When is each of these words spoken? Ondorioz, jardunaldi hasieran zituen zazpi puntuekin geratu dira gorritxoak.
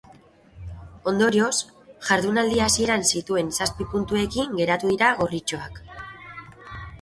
Ondorioz, 1.09 1.57
jardunaldi 2.07 2.63
hasieran 2.69 3.05
zituen 3.11 3.51
zazpi 3.59 3.87
puntuekin 3.93 4.57
geratu 4.63 4.91
dira 4.95 5.13
gorritxoak. 5.21 5.79